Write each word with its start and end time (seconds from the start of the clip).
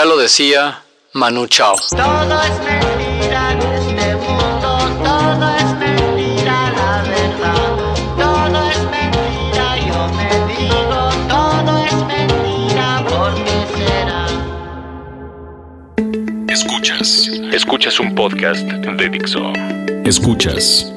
Ya 0.00 0.06
lo 0.06 0.16
decía 0.16 0.80
Manu 1.12 1.46
Chao. 1.46 1.76
Todo 1.90 2.42
es 2.42 2.58
mentira 2.60 3.52
en 3.52 3.58
este 3.60 4.16
mundo, 4.16 4.78
todo 5.04 5.56
es 5.56 5.74
mentira, 5.76 6.72
la 6.74 7.02
verdad. 7.02 7.54
Todo 8.16 8.70
es 8.70 8.80
mentira, 8.96 9.76
yo 9.76 10.08
me 10.16 10.30
digo, 10.54 11.00
todo 11.28 11.72
es 11.84 11.92
mentira, 12.06 13.04
¿por 13.10 13.34
qué 13.44 13.58
será? 13.76 14.24
Escuchas. 16.48 17.28
Escuchas 17.52 18.00
un 18.00 18.14
podcast 18.14 18.62
de 18.62 19.08
Dixo. 19.10 19.52
Escuchas. 20.06 20.90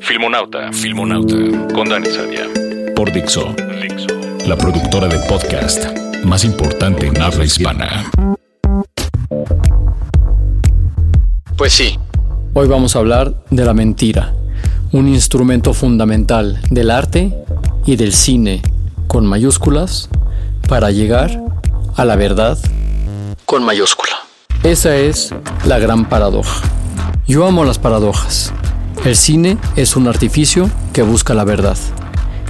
Filmonauta. 0.00 0.70
Filmonauta. 0.70 1.34
Con 1.72 1.88
Dani 1.88 2.10
Sadia. 2.10 2.46
Por 2.94 3.10
Dixo. 3.10 3.54
Dixo. 3.80 4.08
La 4.46 4.54
productora 4.58 5.08
de 5.08 5.18
podcast 5.30 5.86
más 6.24 6.44
importante 6.44 7.06
en 7.06 7.20
habla 7.22 7.44
hispana. 7.44 8.10
Pues 11.60 11.74
sí, 11.74 11.98
Hoy 12.54 12.68
vamos 12.68 12.96
a 12.96 13.00
hablar 13.00 13.34
de 13.50 13.66
la 13.66 13.74
mentira, 13.74 14.32
un 14.92 15.08
instrumento 15.08 15.74
fundamental 15.74 16.58
del 16.70 16.90
arte 16.90 17.34
y 17.84 17.96
del 17.96 18.14
cine, 18.14 18.62
con 19.08 19.26
mayúsculas, 19.26 20.08
para 20.70 20.90
llegar 20.90 21.38
a 21.96 22.06
la 22.06 22.16
verdad. 22.16 22.56
con 23.44 23.62
mayúscula. 23.62 24.14
Esa 24.62 24.96
es 24.96 25.34
la 25.66 25.78
gran 25.78 26.08
paradoja. 26.08 26.66
Yo 27.28 27.46
amo 27.46 27.66
las 27.66 27.78
paradojas. 27.78 28.54
El 29.04 29.14
cine 29.14 29.58
es 29.76 29.96
un 29.96 30.08
artificio 30.08 30.70
que 30.94 31.02
busca 31.02 31.34
la 31.34 31.44
verdad. 31.44 31.76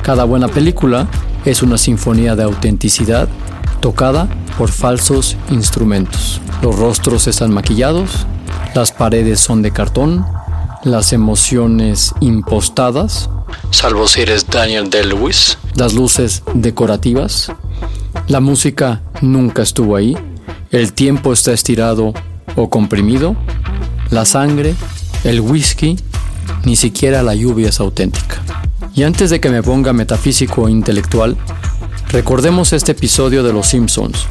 Cada 0.05 0.22
buena 0.22 0.47
película 0.47 1.08
es 1.45 1.64
una 1.64 1.78
sinfonía 1.78 2.36
de 2.36 2.45
autenticidad 2.45 3.28
tocada 3.80 4.28
por 4.56 4.70
falsos 4.70 5.36
instrumentos. 5.50 6.41
Los 6.62 6.78
rostros 6.78 7.27
están 7.27 7.52
maquillados, 7.52 8.24
las 8.74 8.92
paredes 8.92 9.40
son 9.40 9.62
de 9.62 9.72
cartón, 9.72 10.24
las 10.84 11.12
emociones 11.12 12.14
impostadas, 12.20 13.28
Salvo 13.70 14.06
si 14.06 14.20
eres 14.22 14.46
Daniel 14.48 14.90
Day-Lewis. 14.90 15.58
las 15.74 15.92
luces 15.92 16.42
decorativas, 16.54 17.50
la 18.28 18.40
música 18.40 19.02
nunca 19.20 19.62
estuvo 19.62 19.96
ahí, 19.96 20.16
el 20.70 20.92
tiempo 20.92 21.32
está 21.32 21.52
estirado 21.52 22.14
o 22.56 22.70
comprimido, 22.70 23.36
la 24.10 24.24
sangre, 24.24 24.74
el 25.24 25.40
whisky, 25.40 25.98
ni 26.64 26.77
siquiera 26.77 27.22
la 27.22 27.34
lluvia 27.34 27.68
es 27.68 27.80
auténtica. 27.80 28.40
Y 28.95 29.02
antes 29.02 29.30
de 29.30 29.40
que 29.40 29.50
me 29.50 29.62
ponga 29.62 29.92
metafísico 29.92 30.68
e 30.68 30.70
intelectual, 30.70 31.36
recordemos 32.08 32.72
este 32.72 32.92
episodio 32.92 33.42
de 33.42 33.52
Los 33.52 33.68
Simpsons, 33.68 34.27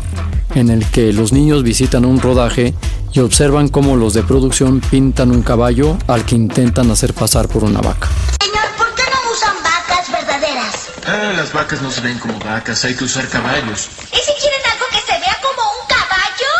en 0.56 0.70
el 0.70 0.86
que 0.90 1.14
los 1.14 1.32
niños 1.32 1.64
visitan 1.64 2.06
un 2.06 2.20
rodaje 2.20 2.74
y 3.14 3.20
observan 3.20 3.70
cómo 3.70 3.96
los 3.96 4.14
de 4.14 4.24
producción 4.24 4.82
pintan 4.82 5.32
un 5.32 5.42
caballo 5.42 5.98
al 6.08 6.26
que 6.26 6.36
intentan 6.36 6.92
hacer 6.92 7.14
pasar 7.14 7.48
por 7.48 7.64
una 7.64 7.82
vaca. 7.82 8.08
Señor, 8.42 8.66
¿por 8.78 8.94
qué 8.96 9.04
no 9.12 9.32
usan 9.32 9.56
vacas 9.64 10.12
verdaderas? 10.12 10.90
Ah, 11.06 11.34
las 11.36 11.54
vacas 11.54 11.82
no 11.82 11.92
se 11.92 12.02
ven 12.02 12.20
como 12.20 12.38
vacas, 12.40 12.84
hay 12.86 12.96
que 12.96 13.04
usar 13.04 13.28
caballos. 13.28 13.90
¿Y 14.12 14.18
si 14.18 14.32
quieren 14.40 14.62
algo 14.72 14.86
que 14.92 15.00
se 15.00 15.20
vea 15.20 15.38
como 15.42 15.62
un 15.62 15.88
caballo? 15.88 16.52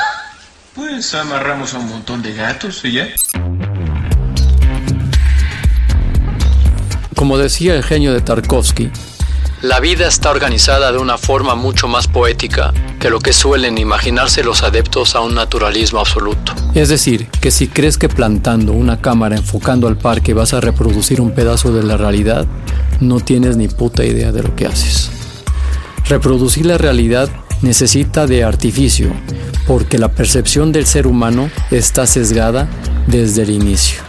Pues 0.76 1.14
amarramos 1.14 1.74
a 1.74 1.80
un 1.80 1.90
montón 1.90 2.22
de 2.22 2.34
gatos 2.34 2.82
y 2.84 2.94
ya. 2.94 3.08
Como 7.16 7.38
decía 7.38 7.76
el 7.76 7.84
genio 7.84 8.14
de 8.14 8.22
Tarkovsky, 8.22 8.92
La 9.62 9.82
vida 9.82 10.08
está 10.08 10.32
organizada 10.32 10.94
de 10.94 11.00
una 11.00 11.18
forma 11.18 11.54
mucho 11.54 11.90
más 11.90 12.08
poética 12.08 12.74
que 12.98 13.10
lo 13.10 13.20
que 13.20 13.34
suelen 13.34 13.78
imaginarse 13.78 14.42
los 14.42 14.64
adeptos 14.64 15.16
a 15.16 15.20
un 15.20 15.36
naturalismo 15.36 16.00
absoluto. 16.00 16.54
Es 16.76 16.88
decir, 16.88 17.28
que 17.42 17.52
si 17.52 17.68
crees 17.68 17.98
que 17.98 18.08
plantando 18.08 18.72
una 18.72 19.02
cámara 19.02 19.36
enfocando 19.36 19.90
al 19.90 19.98
parque 19.98 20.34
vas 20.34 20.54
a 20.54 20.62
reproducir 20.62 21.20
un 21.20 21.32
pedazo 21.32 21.74
de 21.74 21.84
la 21.84 21.98
realidad, 21.98 22.48
no 23.02 23.20
tienes 23.20 23.58
ni 23.58 23.68
puta 23.68 24.06
idea 24.06 24.32
de 24.32 24.44
lo 24.44 24.56
que 24.56 24.66
haces. 24.66 25.12
Reproducir 26.08 26.66
la 26.66 26.78
realidad 26.78 27.28
necesita 27.62 28.28
de 28.28 28.46
artificio, 28.46 29.12
porque 29.68 29.98
la 29.98 30.08
percepción 30.10 30.72
del 30.72 30.86
ser 30.86 31.06
humano 31.06 31.52
está 31.70 32.08
sesgada 32.08 32.70
desde 33.08 33.42
el 33.42 33.50
inicio. 33.50 34.00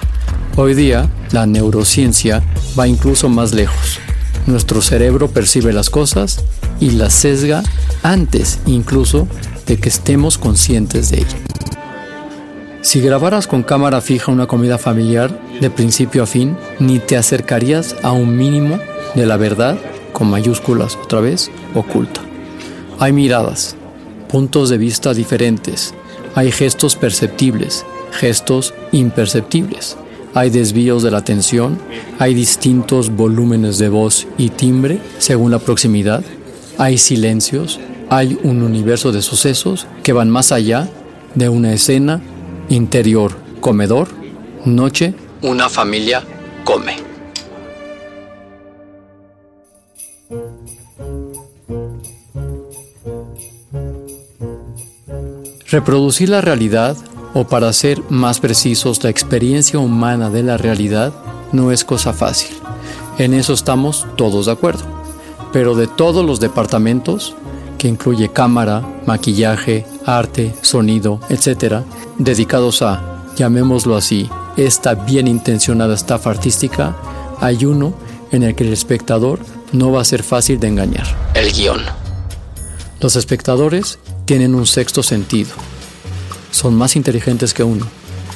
Hoy 0.55 0.75
día, 0.75 1.11
la 1.33 1.47
neurociencia 1.47 2.41
va 2.79 2.87
incluso 2.87 3.29
más 3.29 3.53
lejos. 3.53 3.99
Nuestro 4.47 4.83
cerebro 4.83 5.29
percibe 5.29 5.73
las 5.73 5.91
cosas 5.91 6.43
y 6.81 6.91
las 6.93 7.13
sesga 7.13 7.63
antes 8.03 8.59
incluso 8.67 9.29
de 9.67 9.79
que 9.79 9.89
estemos 9.89 10.39
conscientes 10.39 11.11
de 11.11 11.19
ello. 11.19 11.37
Si 12.83 13.01
grabaras 13.01 13.47
con 13.47 13.63
cámara 13.63 14.01
fija 14.01 14.33
una 14.33 14.47
comida 14.47 14.79
familiar 14.79 15.39
de 15.61 15.69
principio 15.69 16.23
a 16.23 16.27
fin, 16.27 16.57
ni 16.79 16.99
te 16.99 17.17
acercarías 17.17 17.95
a 18.03 18.13
un 18.13 18.37
mínimo 18.37 18.79
de 19.15 19.27
la 19.27 19.37
verdad, 19.37 19.79
con 20.13 20.31
mayúsculas 20.31 20.97
otra 20.97 21.21
vez, 21.21 21.51
oculta. 21.75 22.23
Hay 22.99 23.13
miradas, 23.13 23.77
puntos 24.29 24.71
de 24.71 24.79
vista 24.79 25.13
diferentes, 25.13 25.95
hay 26.35 26.51
gestos 26.51 26.97
perceptibles, 26.97 27.85
gestos 28.13 28.73
imperceptibles, 28.93 29.97
hay 30.35 30.51
desvíos 30.51 31.03
de 31.03 31.11
la 31.11 31.19
atención, 31.19 31.79
hay 32.19 32.35
distintos 32.35 33.11
volúmenes 33.11 33.79
de 33.79 33.89
voz 33.89 34.27
y 34.39 34.51
timbre 34.51 35.01
según 35.19 35.51
la 35.51 35.59
proximidad, 35.59 36.23
hay 36.79 36.99
silencios, 36.99 37.81
hay 38.09 38.39
un 38.43 38.63
universo 38.63 39.13
de 39.13 39.23
sucesos 39.23 39.87
que 40.03 40.13
van 40.13 40.31
más 40.31 40.53
allá 40.53 40.89
de 41.35 41.49
una 41.49 41.73
escena 41.73 42.21
interior, 42.69 43.37
comedor, 43.61 44.09
noche, 44.65 45.15
Una 45.43 45.71
familia 45.71 46.23
come. 46.65 46.97
Reproducir 55.71 56.29
la 56.29 56.41
realidad, 56.41 56.97
o 57.35 57.45
para 57.45 57.73
ser 57.73 58.03
más 58.09 58.41
precisos, 58.41 59.03
la 59.03 59.11
experiencia 59.11 59.79
humana 59.79 60.31
de 60.31 60.43
la 60.43 60.57
realidad, 60.57 61.13
no 61.53 61.73
es 61.73 61.85
cosa 61.85 62.13
fácil. 62.13 62.57
En 63.19 63.35
eso 63.35 63.53
estamos 63.53 64.07
todos 64.17 64.47
de 64.47 64.53
acuerdo. 64.53 64.85
Pero 65.53 65.75
de 65.75 65.87
todos 65.87 66.25
los 66.25 66.41
departamentos, 66.41 67.35
que 67.79 67.89
incluye 67.89 68.29
cámara, 68.29 68.83
maquillaje, 69.07 69.87
arte, 70.07 70.55
sonido, 70.63 71.21
etc., 71.29 71.83
dedicados 72.19 72.83
a, 72.83 73.25
llamémoslo 73.37 73.97
así, 73.97 74.29
esta 74.57 74.95
bien 74.95 75.29
intencionada 75.29 75.95
estafa 75.95 76.31
artística, 76.31 76.97
hay 77.41 77.65
uno 77.65 77.95
en 78.33 78.43
el 78.43 78.55
que 78.55 78.65
el 78.65 78.73
espectador 78.73 79.41
no 79.73 79.93
va 79.93 80.03
a 80.03 80.05
ser 80.05 80.23
fácil 80.23 80.61
de 80.61 80.69
engañar. 80.69 81.07
El 81.35 81.53
guion. 81.53 81.81
Los 83.01 83.17
espectadores 83.17 83.99
tienen 84.27 84.55
un 84.55 84.67
sexto 84.67 85.03
sentido. 85.03 85.51
Son 86.51 86.75
más 86.75 86.97
inteligentes 86.97 87.55
que 87.55 87.65
uno. 87.65 87.87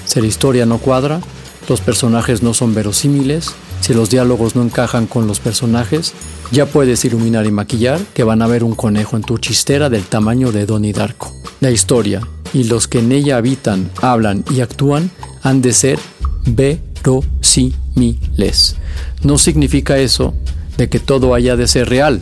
Si 0.04 0.20
la 0.20 0.26
historia 0.26 0.66
no 0.66 0.78
cuadra, 0.78 1.20
los 1.68 1.80
personajes 1.80 2.42
no 2.42 2.54
son 2.54 2.74
verosímiles, 2.74 3.54
si 3.80 3.94
los 3.94 4.10
diálogos 4.10 4.56
no 4.56 4.62
encajan 4.62 5.06
con 5.06 5.26
los 5.26 5.40
personajes, 5.40 6.12
ya 6.50 6.66
puedes 6.66 7.04
iluminar 7.04 7.46
y 7.46 7.50
maquillar 7.50 8.00
que 8.14 8.24
van 8.24 8.42
a 8.42 8.46
ver 8.46 8.64
un 8.64 8.74
conejo 8.74 9.16
en 9.16 9.22
tu 9.22 9.38
chistera 9.38 9.90
del 9.90 10.04
tamaño 10.04 10.52
de 10.52 10.66
Donnie 10.66 10.92
Darko. 10.92 11.32
La 11.60 11.70
historia 11.70 12.20
y 12.52 12.64
los 12.64 12.88
que 12.88 13.00
en 13.00 13.12
ella 13.12 13.36
habitan, 13.36 13.90
hablan 14.00 14.44
y 14.50 14.60
actúan 14.60 15.10
han 15.42 15.60
de 15.60 15.72
ser 15.72 15.98
verosímiles. 16.46 18.76
No 19.22 19.38
significa 19.38 19.98
eso 19.98 20.34
de 20.76 20.88
que 20.88 21.00
todo 21.00 21.34
haya 21.34 21.56
de 21.56 21.66
ser 21.66 21.88
real, 21.88 22.20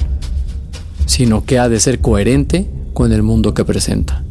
sino 1.07 1.45
que 1.45 1.59
ha 1.59 1.69
de 1.69 1.81
ser 1.81 2.01
coherente 2.01 2.71
con 2.93 3.13
el 3.13 3.23
mundo 3.23 3.55
que 3.55 3.65
presenta. 3.65 4.25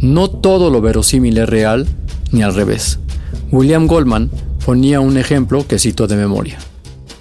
No 0.00 0.30
todo 0.30 0.70
lo 0.70 0.80
verosímil 0.80 1.38
es 1.38 1.48
real, 1.48 1.86
ni 2.30 2.42
al 2.42 2.54
revés. 2.54 2.98
William 3.50 3.86
Goldman 3.86 4.30
ponía 4.64 5.00
un 5.00 5.16
ejemplo 5.16 5.66
que 5.66 5.78
cito 5.78 6.06
de 6.06 6.16
memoria. 6.16 6.58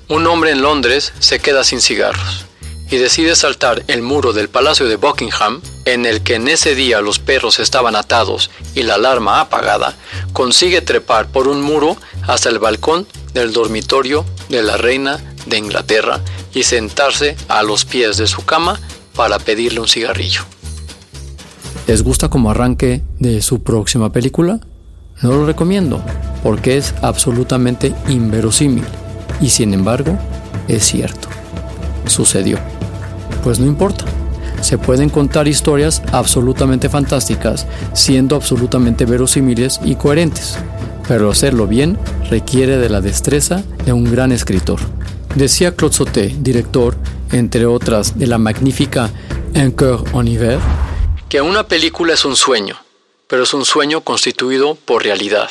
Un 0.09 0.27
hombre 0.27 0.51
en 0.51 0.61
Londres 0.61 1.11
se 1.19 1.39
queda 1.39 1.63
sin 1.63 1.81
cigarros 1.81 2.45
y 2.89 2.97
decide 2.97 3.35
saltar 3.35 3.83
el 3.87 4.01
muro 4.01 4.31
del 4.31 4.47
Palacio 4.47 4.87
de 4.87 4.95
Buckingham, 4.95 5.61
en 5.85 6.05
el 6.05 6.21
que 6.21 6.35
en 6.35 6.47
ese 6.47 6.75
día 6.75 7.01
los 7.01 7.19
perros 7.19 7.59
estaban 7.59 7.95
atados 7.95 8.49
y 8.75 8.83
la 8.83 8.95
alarma 8.95 9.41
apagada, 9.41 9.95
consigue 10.33 10.81
trepar 10.81 11.27
por 11.27 11.47
un 11.47 11.61
muro 11.61 11.97
hasta 12.27 12.49
el 12.49 12.59
balcón 12.59 13.07
del 13.33 13.53
dormitorio 13.53 14.25
de 14.49 14.63
la 14.63 14.77
reina 14.77 15.19
de 15.45 15.57
Inglaterra 15.57 16.21
y 16.53 16.63
sentarse 16.63 17.35
a 17.47 17.63
los 17.63 17.85
pies 17.85 18.17
de 18.17 18.27
su 18.27 18.45
cama 18.45 18.79
para 19.15 19.39
pedirle 19.39 19.79
un 19.79 19.87
cigarrillo. 19.87 20.43
¿Les 21.87 22.03
gusta 22.03 22.27
como 22.27 22.51
arranque 22.51 23.01
de 23.17 23.41
su 23.41 23.63
próxima 23.63 24.11
película? 24.11 24.59
No 25.21 25.31
lo 25.31 25.45
recomiendo, 25.45 26.01
porque 26.43 26.75
es 26.75 26.93
absolutamente 27.01 27.93
inverosímil 28.09 28.83
y 29.39 29.49
sin 29.49 29.73
embargo 29.73 30.17
es 30.67 30.83
cierto. 30.83 31.29
Sucedió. 32.05 32.59
Pues 33.41 33.59
no 33.61 33.65
importa. 33.65 34.03
Se 34.59 34.77
pueden 34.77 35.07
contar 35.07 35.47
historias 35.47 36.01
absolutamente 36.11 36.89
fantásticas, 36.89 37.65
siendo 37.93 38.35
absolutamente 38.35 39.05
verosímiles 39.05 39.79
y 39.81 39.95
coherentes, 39.95 40.57
pero 41.07 41.31
hacerlo 41.31 41.67
bien 41.67 41.97
requiere 42.29 42.77
de 42.77 42.89
la 42.89 42.99
destreza 42.99 43.63
de 43.85 43.93
un 43.93 44.03
gran 44.03 44.33
escritor. 44.33 44.79
Decía 45.35 45.73
Claude 45.73 45.95
Sauté, 45.95 46.35
director, 46.41 46.97
entre 47.31 47.65
otras, 47.65 48.19
de 48.19 48.27
la 48.27 48.37
magnífica 48.37 49.09
Un 49.55 49.71
cœur 49.71 50.03
en 50.13 50.86
que 51.29 51.41
una 51.41 51.67
película 51.67 52.13
es 52.13 52.23
un 52.23 52.37
sueño, 52.37 52.77
pero 53.27 53.43
es 53.43 53.53
un 53.53 53.65
sueño 53.65 54.01
constituido 54.01 54.75
por 54.75 55.03
realidad. 55.03 55.49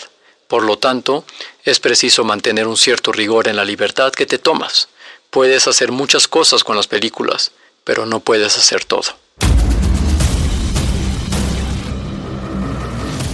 Por 0.48 0.62
lo 0.62 0.78
tanto, 0.78 1.24
es 1.64 1.80
preciso 1.80 2.24
mantener 2.24 2.66
un 2.66 2.78
cierto 2.78 3.12
rigor 3.12 3.46
en 3.48 3.56
la 3.56 3.64
libertad 3.64 4.12
que 4.12 4.24
te 4.24 4.38
tomas. 4.38 4.88
Puedes 5.28 5.66
hacer 5.66 5.92
muchas 5.92 6.28
cosas 6.28 6.64
con 6.64 6.76
las 6.76 6.86
películas, 6.86 7.52
pero 7.84 8.06
no 8.06 8.20
puedes 8.20 8.56
hacer 8.56 8.84
todo. 8.84 9.02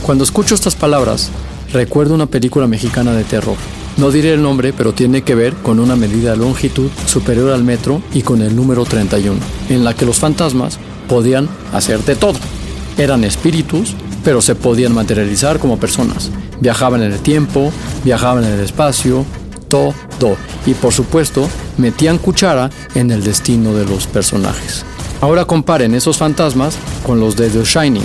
Cuando 0.02 0.24
escucho 0.24 0.56
estas 0.56 0.74
palabras, 0.74 1.30
recuerdo 1.72 2.14
una 2.14 2.26
película 2.26 2.66
mexicana 2.66 3.12
de 3.12 3.22
terror. 3.22 3.56
No 3.98 4.10
diré 4.10 4.32
el 4.32 4.42
nombre, 4.42 4.72
pero 4.72 4.92
tiene 4.92 5.22
que 5.22 5.36
ver 5.36 5.54
con 5.54 5.78
una 5.78 5.94
medida 5.94 6.32
de 6.32 6.38
longitud 6.38 6.90
superior 7.06 7.52
al 7.52 7.62
metro 7.62 8.02
y 8.12 8.22
con 8.22 8.42
el 8.42 8.56
número 8.56 8.84
31, 8.84 9.38
en 9.68 9.84
la 9.84 9.94
que 9.94 10.06
los 10.06 10.18
fantasmas 10.18 10.78
podían 11.08 11.48
hacerte 11.72 12.16
todo. 12.16 12.38
Eran 12.98 13.24
espíritus, 13.24 13.94
pero 14.24 14.42
se 14.42 14.54
podían 14.54 14.94
materializar 14.94 15.58
como 15.58 15.78
personas. 15.78 16.30
Viajaban 16.60 17.02
en 17.02 17.12
el 17.12 17.20
tiempo, 17.20 17.72
viajaban 18.04 18.44
en 18.44 18.52
el 18.52 18.60
espacio, 18.60 19.24
todo. 19.68 19.94
Y 20.66 20.74
por 20.74 20.92
supuesto, 20.92 21.48
metían 21.78 22.18
cuchara 22.18 22.70
en 22.94 23.10
el 23.10 23.24
destino 23.24 23.74
de 23.74 23.86
los 23.86 24.06
personajes. 24.06 24.84
Ahora 25.20 25.44
comparen 25.44 25.94
esos 25.94 26.18
fantasmas 26.18 26.76
con 27.06 27.20
los 27.20 27.36
de 27.36 27.48
The 27.48 27.64
Shining, 27.64 28.04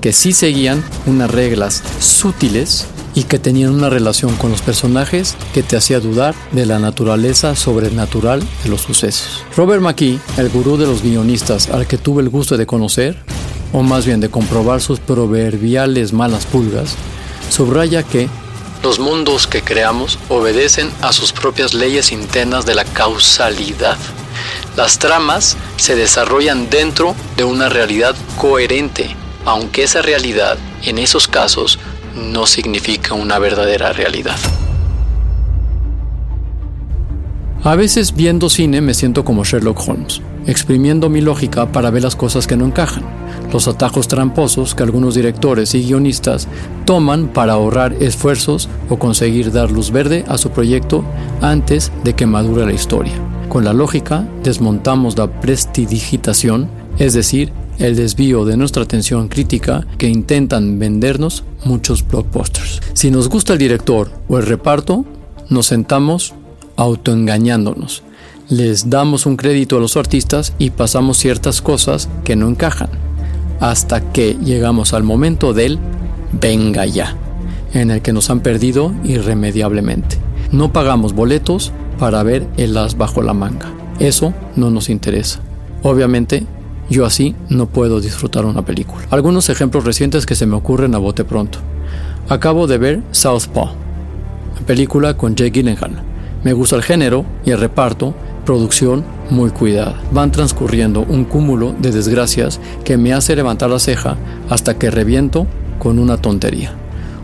que 0.00 0.12
sí 0.12 0.32
seguían 0.32 0.82
unas 1.06 1.30
reglas 1.30 1.82
sutiles 2.00 2.86
y 3.14 3.24
que 3.24 3.38
tenían 3.38 3.72
una 3.72 3.90
relación 3.90 4.34
con 4.36 4.50
los 4.50 4.62
personajes 4.62 5.36
que 5.52 5.62
te 5.62 5.76
hacía 5.76 6.00
dudar 6.00 6.34
de 6.52 6.66
la 6.66 6.78
naturaleza 6.78 7.54
sobrenatural 7.54 8.42
de 8.62 8.68
los 8.70 8.82
sucesos. 8.82 9.44
Robert 9.56 9.82
McKee, 9.82 10.18
el 10.36 10.48
gurú 10.48 10.76
de 10.76 10.86
los 10.86 11.02
guionistas 11.02 11.68
al 11.68 11.86
que 11.86 11.98
tuve 11.98 12.22
el 12.22 12.28
gusto 12.28 12.56
de 12.56 12.66
conocer, 12.66 13.16
o 13.72 13.82
más 13.82 14.06
bien 14.06 14.20
de 14.20 14.30
comprobar 14.30 14.80
sus 14.80 15.00
proverbiales 15.00 16.12
malas 16.12 16.46
pulgas, 16.46 16.96
subraya 17.50 18.02
que 18.02 18.28
los 18.82 18.98
mundos 18.98 19.46
que 19.46 19.62
creamos 19.62 20.18
obedecen 20.28 20.90
a 21.00 21.12
sus 21.14 21.32
propias 21.32 21.72
leyes 21.72 22.12
internas 22.12 22.66
de 22.66 22.74
la 22.74 22.84
causalidad. 22.84 23.96
Las 24.76 24.98
tramas 24.98 25.56
se 25.76 25.96
desarrollan 25.96 26.68
dentro 26.68 27.14
de 27.36 27.44
una 27.44 27.70
realidad 27.70 28.14
coherente, 28.36 29.16
aunque 29.46 29.84
esa 29.84 30.02
realidad, 30.02 30.58
en 30.82 30.98
esos 30.98 31.28
casos, 31.28 31.78
no 32.16 32.46
significa 32.46 33.14
una 33.14 33.38
verdadera 33.38 33.92
realidad. 33.92 34.36
A 37.62 37.76
veces 37.76 38.14
viendo 38.14 38.50
cine 38.50 38.80
me 38.82 38.92
siento 38.92 39.24
como 39.24 39.42
Sherlock 39.42 39.88
Holmes, 39.88 40.20
exprimiendo 40.46 41.08
mi 41.08 41.22
lógica 41.22 41.72
para 41.72 41.90
ver 41.90 42.02
las 42.02 42.14
cosas 42.14 42.46
que 42.46 42.56
no 42.56 42.66
encajan, 42.66 43.04
los 43.52 43.68
atajos 43.68 44.06
tramposos 44.06 44.74
que 44.74 44.82
algunos 44.82 45.14
directores 45.14 45.74
y 45.74 45.82
guionistas 45.82 46.46
toman 46.84 47.28
para 47.28 47.54
ahorrar 47.54 47.94
esfuerzos 48.00 48.68
o 48.90 48.98
conseguir 48.98 49.50
dar 49.50 49.70
luz 49.70 49.90
verde 49.90 50.24
a 50.28 50.36
su 50.36 50.50
proyecto 50.50 51.04
antes 51.40 51.90
de 52.04 52.14
que 52.14 52.26
madure 52.26 52.66
la 52.66 52.72
historia. 52.74 53.14
Con 53.48 53.64
la 53.64 53.72
lógica 53.72 54.28
desmontamos 54.42 55.16
la 55.16 55.40
prestidigitación, 55.40 56.68
es 56.98 57.14
decir, 57.14 57.52
el 57.78 57.96
desvío 57.96 58.44
de 58.44 58.56
nuestra 58.56 58.82
atención 58.82 59.28
crítica 59.28 59.86
que 59.98 60.08
intentan 60.08 60.78
vendernos 60.78 61.44
muchos 61.64 62.06
blockbusters. 62.06 62.80
Si 62.92 63.10
nos 63.10 63.28
gusta 63.28 63.52
el 63.54 63.58
director 63.58 64.10
o 64.28 64.38
el 64.38 64.46
reparto, 64.46 65.04
nos 65.48 65.66
sentamos 65.66 66.34
autoengañándonos. 66.76 68.02
Les 68.48 68.90
damos 68.90 69.26
un 69.26 69.36
crédito 69.36 69.76
a 69.76 69.80
los 69.80 69.96
artistas 69.96 70.52
y 70.58 70.70
pasamos 70.70 71.18
ciertas 71.18 71.62
cosas 71.62 72.08
que 72.24 72.36
no 72.36 72.48
encajan, 72.48 72.90
hasta 73.60 74.12
que 74.12 74.36
llegamos 74.42 74.92
al 74.92 75.02
momento 75.02 75.54
del 75.54 75.78
venga 76.32 76.84
ya, 76.86 77.16
en 77.72 77.90
el 77.90 78.02
que 78.02 78.12
nos 78.12 78.30
han 78.30 78.40
perdido 78.40 78.92
irremediablemente. 79.04 80.18
No 80.52 80.72
pagamos 80.72 81.14
boletos 81.14 81.72
para 81.98 82.22
ver 82.22 82.46
el 82.56 82.76
as 82.76 82.96
bajo 82.96 83.22
la 83.22 83.32
manga. 83.32 83.72
Eso 83.98 84.34
no 84.56 84.70
nos 84.70 84.88
interesa. 84.88 85.40
Obviamente 85.82 86.46
yo 86.90 87.06
así 87.06 87.34
no 87.48 87.66
puedo 87.66 88.00
disfrutar 88.00 88.44
una 88.44 88.64
película. 88.64 89.06
Algunos 89.10 89.48
ejemplos 89.48 89.84
recientes 89.84 90.26
que 90.26 90.34
se 90.34 90.46
me 90.46 90.56
ocurren 90.56 90.94
a 90.94 90.98
bote 90.98 91.24
pronto. 91.24 91.58
Acabo 92.28 92.66
de 92.66 92.78
ver 92.78 93.02
Southpaw, 93.10 93.70
película 94.66 95.16
con 95.16 95.34
Jake 95.34 95.50
Gyllenhaal. 95.50 96.02
Me 96.42 96.52
gusta 96.52 96.76
el 96.76 96.82
género 96.82 97.24
y 97.44 97.50
el 97.50 97.60
reparto, 97.60 98.14
producción 98.44 99.04
muy 99.30 99.50
cuidada. 99.50 100.00
Van 100.12 100.30
transcurriendo 100.30 101.00
un 101.00 101.24
cúmulo 101.24 101.74
de 101.78 101.90
desgracias 101.90 102.60
que 102.84 102.96
me 102.96 103.12
hace 103.12 103.34
levantar 103.34 103.70
la 103.70 103.78
ceja 103.78 104.16
hasta 104.50 104.78
que 104.78 104.90
reviento 104.90 105.46
con 105.78 105.98
una 105.98 106.18
tontería. 106.18 106.74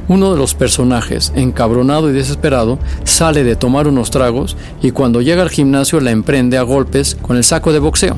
Uno 0.09 0.33
de 0.33 0.39
los 0.39 0.55
personajes, 0.55 1.33
encabronado 1.37 2.11
y 2.11 2.13
desesperado, 2.13 2.79
sale 3.05 3.45
de 3.45 3.57
tomar 3.57 3.87
unos 3.87 4.11
tragos 4.11 4.57
y 4.83 4.91
cuando 4.91 5.21
llega 5.21 5.43
al 5.43 5.51
gimnasio 5.51 6.01
la 6.01 6.11
emprende 6.11 6.59
a 6.59 6.63
golpes 6.63 7.17
con 7.21 7.37
el 7.37 7.45
saco 7.45 7.73
de 7.73 7.79
boxeo. 7.79 8.17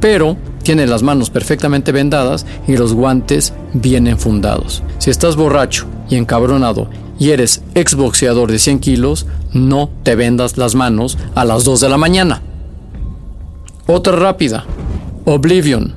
Pero 0.00 0.36
tiene 0.62 0.86
las 0.86 1.02
manos 1.02 1.30
perfectamente 1.30 1.92
vendadas 1.92 2.46
y 2.66 2.76
los 2.76 2.92
guantes 2.94 3.52
bien 3.72 4.06
enfundados. 4.06 4.82
Si 4.98 5.10
estás 5.10 5.36
borracho 5.36 5.86
y 6.08 6.16
encabronado 6.16 6.90
y 7.18 7.30
eres 7.30 7.62
exboxeador 7.74 8.50
de 8.50 8.58
100 8.58 8.80
kilos, 8.80 9.26
no 9.52 9.90
te 10.02 10.14
vendas 10.14 10.56
las 10.56 10.74
manos 10.74 11.18
a 11.34 11.44
las 11.44 11.64
2 11.64 11.80
de 11.80 11.88
la 11.88 11.96
mañana. 11.96 12.42
Otra 13.86 14.14
rápida. 14.14 14.64
Oblivion. 15.24 15.94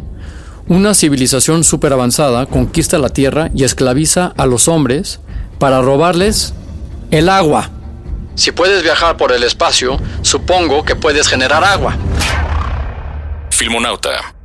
Una 0.68 0.94
civilización 0.94 1.64
súper 1.64 1.92
avanzada 1.92 2.46
conquista 2.46 2.98
la 2.98 3.10
Tierra 3.10 3.50
y 3.54 3.66
esclaviza 3.66 4.34
a 4.38 4.46
los 4.46 4.68
hombres 4.68 5.20
para 5.60 5.82
robarles 5.82 6.54
el 7.12 7.28
agua. 7.28 7.70
Si 8.36 8.52
puedes 8.52 8.82
viajar 8.82 9.18
por 9.18 9.34
el 9.34 9.44
espacio, 9.44 10.00
supongo 10.22 10.84
que 10.84 10.96
puedes 10.96 11.28
generar 11.28 11.64
agua. 11.64 11.96
Filmonauta. 13.50 14.41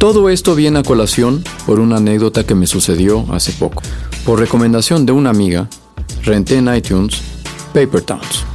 Todo 0.00 0.30
esto 0.30 0.54
viene 0.54 0.78
a 0.78 0.82
colación 0.82 1.44
por 1.66 1.78
una 1.78 1.98
anécdota 1.98 2.46
que 2.46 2.54
me 2.54 2.66
sucedió 2.66 3.26
hace 3.30 3.52
poco. 3.52 3.82
Por 4.24 4.40
recomendación 4.40 5.04
de 5.04 5.12
una 5.12 5.28
amiga, 5.28 5.68
renté 6.22 6.56
en 6.56 6.74
iTunes 6.74 7.20
Paper 7.74 8.00
Towns. 8.00 8.46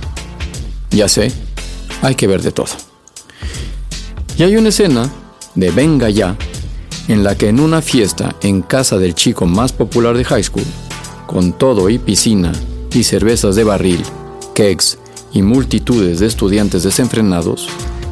Ya 0.90 1.08
sé, 1.08 1.32
hay 2.02 2.16
que 2.16 2.25
ver 2.25 2.42
de 2.42 2.52
todo. 2.52 2.74
Y 4.40 4.42
hay 4.42 4.58
una 4.58 4.70
escena 4.70 5.08
de 5.54 5.70
Venga 5.70 6.10
ya, 6.10 6.36
en 7.08 7.24
la 7.24 7.38
que 7.38 7.50
en 7.50 7.60
una 7.60 7.84
fiesta 7.84 8.36
en 8.42 8.64
casa 8.64 8.98
del 8.98 9.14
chico 9.14 9.46
más 9.46 9.72
popular 9.72 10.18
de 10.18 10.25
high 10.25 10.44
school, 10.44 10.66
con 11.28 11.54
todo 11.54 11.92
y 11.92 12.00
piscina 12.00 12.54
y 12.92 13.04
cervezas 13.04 13.56
de 13.56 13.64
barril, 13.64 14.02
kegs 14.56 14.98
y 15.32 15.44
multitudes 15.44 16.22
de 16.22 16.25
estudiantes 16.25 16.82
desenfrenados, 16.82 17.68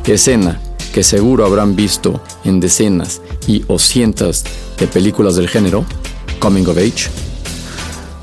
escena 0.05 0.61
que 0.93 1.03
seguro 1.03 1.43
habrán 1.43 1.75
visto 1.75 2.21
en 2.45 2.59
decenas 2.59 3.19
y 3.47 3.63
o 3.67 3.77
de 3.79 4.87
películas 4.87 5.35
del 5.35 5.49
género, 5.49 5.85
Coming 6.39 6.67
of 6.67 6.77
Age, 6.77 7.09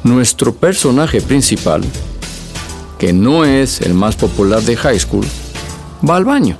nuestro 0.04 0.54
personaje 0.54 1.20
principal, 1.20 1.82
que 2.96 3.12
no 3.12 3.44
es 3.44 3.80
el 3.80 3.92
más 3.92 4.14
popular 4.14 4.62
de 4.62 4.76
high 4.76 5.00
school, 5.00 5.26
va 6.08 6.16
al 6.16 6.24
baño 6.24 6.56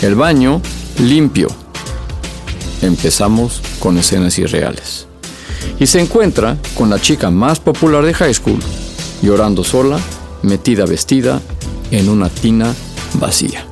El 0.00 0.14
baño 0.14 0.60
limpio. 0.98 1.48
Empezamos 2.80 3.60
con 3.78 3.98
escenas 3.98 4.38
irreales. 4.38 5.06
Y 5.78 5.86
se 5.86 6.00
encuentra 6.00 6.56
con 6.74 6.90
la 6.90 7.00
chica 7.00 7.30
más 7.30 7.60
popular 7.60 8.04
de 8.04 8.14
high 8.14 8.34
school, 8.34 8.58
llorando 9.20 9.62
sola, 9.62 9.98
metida 10.42 10.86
vestida 10.86 11.40
en 11.90 12.08
una 12.08 12.28
tina 12.28 12.74
vacía. 13.14 13.71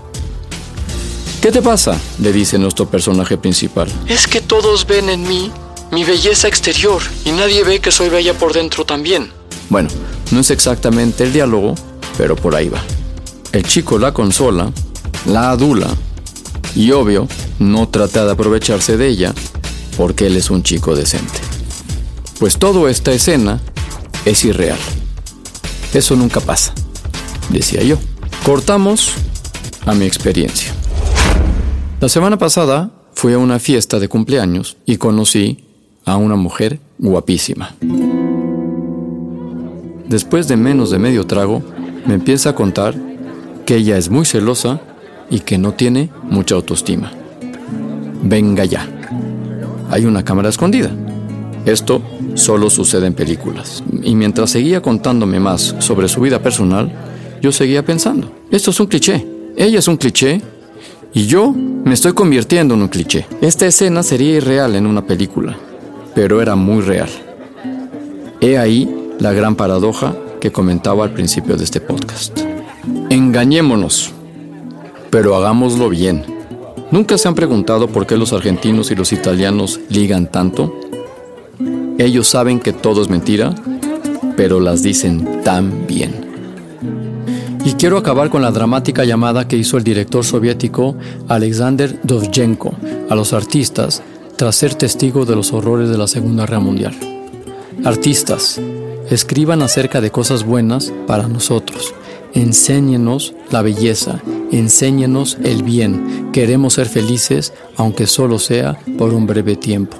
¿Qué 1.40 1.50
te 1.50 1.62
pasa? 1.62 1.98
le 2.18 2.32
dice 2.32 2.58
nuestro 2.58 2.86
personaje 2.90 3.38
principal. 3.38 3.88
Es 4.06 4.26
que 4.26 4.42
todos 4.42 4.86
ven 4.86 5.08
en 5.08 5.26
mí 5.26 5.50
mi 5.90 6.04
belleza 6.04 6.48
exterior 6.48 7.00
y 7.24 7.32
nadie 7.32 7.64
ve 7.64 7.80
que 7.80 7.90
soy 7.90 8.10
bella 8.10 8.34
por 8.34 8.52
dentro 8.52 8.84
también. 8.84 9.32
Bueno, 9.70 9.88
no 10.32 10.40
es 10.40 10.50
exactamente 10.50 11.24
el 11.24 11.32
diálogo, 11.32 11.74
pero 12.18 12.36
por 12.36 12.54
ahí 12.54 12.68
va. 12.68 12.82
El 13.52 13.64
chico 13.64 13.98
la 13.98 14.12
consola, 14.12 14.70
la 15.24 15.50
adula 15.50 15.88
y 16.76 16.92
obvio, 16.92 17.26
no 17.58 17.88
trata 17.88 18.26
de 18.26 18.32
aprovecharse 18.32 18.98
de 18.98 19.08
ella 19.08 19.34
porque 19.96 20.26
él 20.26 20.36
es 20.36 20.50
un 20.50 20.62
chico 20.62 20.94
decente. 20.94 21.40
Pues 22.38 22.58
toda 22.58 22.90
esta 22.90 23.12
escena 23.12 23.60
es 24.26 24.44
irreal. 24.44 24.78
Eso 25.94 26.16
nunca 26.16 26.40
pasa, 26.40 26.74
decía 27.48 27.82
yo. 27.82 27.96
Cortamos 28.44 29.12
a 29.86 29.94
mi 29.94 30.04
experiencia. 30.04 30.74
La 32.00 32.08
semana 32.08 32.38
pasada 32.38 32.90
fui 33.12 33.34
a 33.34 33.38
una 33.38 33.58
fiesta 33.58 33.98
de 33.98 34.08
cumpleaños 34.08 34.78
y 34.86 34.96
conocí 34.96 35.58
a 36.06 36.16
una 36.16 36.34
mujer 36.34 36.80
guapísima. 36.96 37.74
Después 40.08 40.48
de 40.48 40.56
menos 40.56 40.90
de 40.90 40.98
medio 40.98 41.26
trago, 41.26 41.62
me 42.06 42.14
empieza 42.14 42.50
a 42.50 42.54
contar 42.54 42.94
que 43.66 43.76
ella 43.76 43.98
es 43.98 44.08
muy 44.08 44.24
celosa 44.24 44.80
y 45.28 45.40
que 45.40 45.58
no 45.58 45.74
tiene 45.74 46.08
mucha 46.22 46.54
autoestima. 46.54 47.12
Venga 48.22 48.64
ya. 48.64 48.88
Hay 49.90 50.06
una 50.06 50.24
cámara 50.24 50.48
escondida. 50.48 50.90
Esto 51.66 52.00
solo 52.32 52.70
sucede 52.70 53.08
en 53.08 53.14
películas. 53.14 53.84
Y 54.02 54.14
mientras 54.14 54.48
seguía 54.48 54.80
contándome 54.80 55.38
más 55.38 55.76
sobre 55.80 56.08
su 56.08 56.22
vida 56.22 56.42
personal, 56.42 56.90
yo 57.42 57.52
seguía 57.52 57.84
pensando, 57.84 58.32
esto 58.50 58.70
es 58.70 58.80
un 58.80 58.86
cliché. 58.86 59.26
Ella 59.54 59.80
es 59.80 59.86
un 59.86 59.98
cliché 59.98 60.40
y 61.12 61.26
yo 61.26 61.52
me 61.52 61.94
estoy 61.94 62.12
convirtiendo 62.12 62.74
en 62.74 62.82
un 62.82 62.88
cliché. 62.88 63.26
Esta 63.40 63.66
escena 63.66 64.02
sería 64.02 64.36
irreal 64.36 64.76
en 64.76 64.86
una 64.86 65.06
película, 65.06 65.56
pero 66.14 66.40
era 66.40 66.54
muy 66.54 66.82
real. 66.82 67.08
He 68.40 68.58
ahí 68.58 68.88
la 69.18 69.32
gran 69.32 69.56
paradoja 69.56 70.14
que 70.40 70.52
comentaba 70.52 71.04
al 71.04 71.12
principio 71.12 71.56
de 71.56 71.64
este 71.64 71.80
podcast. 71.80 72.38
Engañémonos, 73.10 74.12
pero 75.10 75.36
hagámoslo 75.36 75.88
bien. 75.88 76.24
¿Nunca 76.90 77.18
se 77.18 77.28
han 77.28 77.34
preguntado 77.34 77.88
por 77.88 78.06
qué 78.06 78.16
los 78.16 78.32
argentinos 78.32 78.90
y 78.90 78.96
los 78.96 79.12
italianos 79.12 79.80
ligan 79.90 80.30
tanto? 80.30 80.74
Ellos 81.98 82.28
saben 82.28 82.60
que 82.60 82.72
todo 82.72 83.02
es 83.02 83.10
mentira, 83.10 83.54
pero 84.36 84.58
las 84.58 84.82
dicen 84.82 85.42
tan 85.42 85.86
bien. 85.86 86.29
Y 87.64 87.74
quiero 87.74 87.98
acabar 87.98 88.30
con 88.30 88.42
la 88.42 88.50
dramática 88.50 89.04
llamada 89.04 89.46
que 89.46 89.56
hizo 89.56 89.76
el 89.76 89.84
director 89.84 90.24
soviético 90.24 90.96
Alexander 91.28 91.98
Dovzhenko 92.02 92.74
a 93.10 93.14
los 93.14 93.32
artistas 93.32 94.02
tras 94.36 94.56
ser 94.56 94.74
testigo 94.74 95.26
de 95.26 95.36
los 95.36 95.52
horrores 95.52 95.90
de 95.90 95.98
la 95.98 96.06
Segunda 96.06 96.44
Guerra 96.44 96.60
Mundial. 96.60 96.94
Artistas, 97.84 98.60
escriban 99.10 99.60
acerca 99.60 100.00
de 100.00 100.10
cosas 100.10 100.44
buenas 100.44 100.92
para 101.06 101.28
nosotros. 101.28 101.94
Enséñenos 102.32 103.34
la 103.50 103.60
belleza, 103.60 104.22
enséñenos 104.52 105.36
el 105.42 105.62
bien. 105.62 106.30
Queremos 106.32 106.74
ser 106.74 106.86
felices, 106.86 107.52
aunque 107.76 108.06
solo 108.06 108.38
sea 108.38 108.78
por 108.96 109.12
un 109.12 109.26
breve 109.26 109.56
tiempo. 109.56 109.98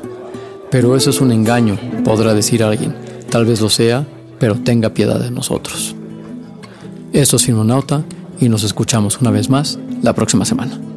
Pero 0.70 0.96
eso 0.96 1.10
es 1.10 1.20
un 1.20 1.32
engaño, 1.32 1.78
podrá 2.04 2.32
decir 2.32 2.62
alguien. 2.62 2.94
Tal 3.28 3.44
vez 3.44 3.60
lo 3.60 3.68
sea, 3.68 4.06
pero 4.38 4.54
tenga 4.54 4.94
piedad 4.94 5.18
de 5.18 5.30
nosotros. 5.30 5.96
Esto 7.12 7.36
es 7.36 7.44
Filmonauta 7.44 8.04
y 8.40 8.48
nos 8.48 8.62
escuchamos 8.62 9.20
una 9.20 9.32
vez 9.32 9.50
más 9.50 9.80
la 10.00 10.14
próxima 10.14 10.44
semana. 10.44 10.89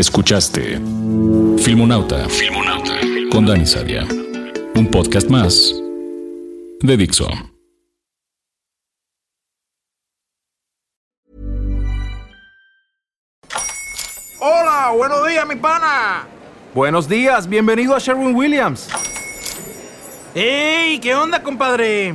Escuchaste 0.00 0.80
Filmonauta, 1.58 2.26
Filmonauta 2.30 2.94
con 3.30 3.44
Dani 3.44 3.66
Sadia. 3.66 4.08
Un 4.74 4.90
podcast 4.90 5.28
más 5.28 5.74
de 6.80 6.96
Dixo. 6.96 7.28
Hola, 14.40 14.94
buenos 14.96 15.28
días, 15.28 15.46
mi 15.46 15.56
pana. 15.56 16.26
Buenos 16.74 17.06
días, 17.06 17.46
bienvenido 17.46 17.94
a 17.94 17.98
Sherwin 17.98 18.34
Williams. 18.34 18.88
¡Ey! 20.34 20.98
¿Qué 20.98 21.14
onda, 21.14 21.42
compadre? 21.42 22.14